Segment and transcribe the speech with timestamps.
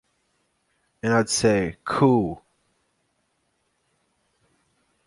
[1.03, 2.43] And I'd say, 'Cool!